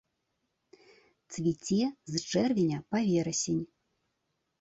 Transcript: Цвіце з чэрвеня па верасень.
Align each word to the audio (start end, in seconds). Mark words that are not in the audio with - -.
Цвіце 1.35 1.81
з 2.13 2.21
чэрвеня 2.29 2.79
па 2.95 3.03
верасень. 3.11 3.61